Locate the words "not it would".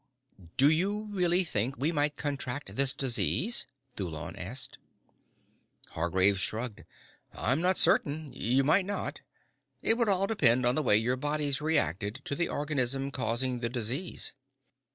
8.87-10.09